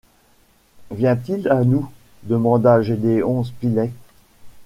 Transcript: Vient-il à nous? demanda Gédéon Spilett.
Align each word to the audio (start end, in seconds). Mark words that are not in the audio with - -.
Vient-il 0.89 1.47
à 1.49 1.63
nous? 1.63 1.87
demanda 2.23 2.81
Gédéon 2.81 3.43
Spilett. 3.43 3.93